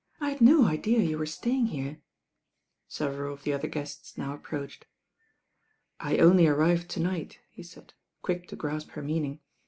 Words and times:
I 0.19 0.29
had 0.31 0.41
no 0.41 0.65
idea 0.65 0.97
you 1.01 1.19
were 1.19 1.27
staying 1.27 1.67
here.'* 1.67 2.01
Several 2.87 3.31
of 3.35 3.43
the 3.43 3.51
ot^ier 3.51 3.69
guettt 3.71 4.17
now 4.17 4.33
approadied. 4.35 4.81
"I 5.99 6.17
only 6.17 6.47
arrived 6.47 6.89
to 6.89 6.99
night," 6.99 7.37
he 7.51 7.61
said, 7.61 7.93
quick 8.23 8.47
to 8.47 8.57
graip 8.57 8.89
her 8.89 9.03
meaning. 9.03 9.41